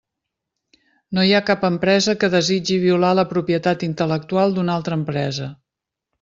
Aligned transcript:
No 1.17 1.25
hi 1.27 1.33
ha 1.35 1.41
cap 1.49 1.65
empresa 1.69 2.15
que 2.23 2.29
desitgi 2.37 2.79
violar 2.87 3.13
la 3.19 3.27
propietat 3.35 3.87
intel·lectual 3.91 4.59
d'una 4.59 4.77
altra 4.81 5.01
empresa. 5.03 5.53